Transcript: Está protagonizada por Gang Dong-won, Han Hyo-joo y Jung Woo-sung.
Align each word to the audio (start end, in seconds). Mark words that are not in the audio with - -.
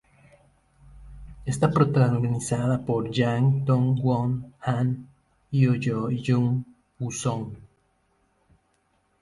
Está 1.51 1.69
protagonizada 1.69 2.75
por 2.87 3.11
Gang 3.15 3.63
Dong-won, 3.65 4.51
Han 4.61 5.07
Hyo-joo 5.51 6.09
y 6.09 6.23
Jung 6.25 6.65
Woo-sung. 6.99 7.51